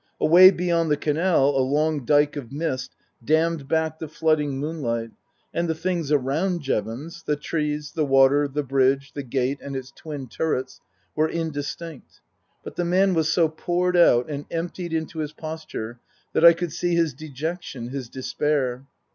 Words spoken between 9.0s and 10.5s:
the gate and its twin